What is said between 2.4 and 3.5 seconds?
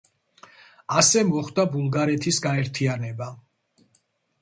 გაერთიანება.